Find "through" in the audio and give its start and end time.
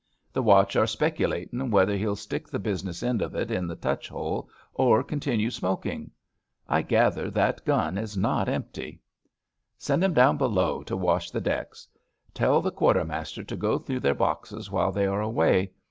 13.77-13.99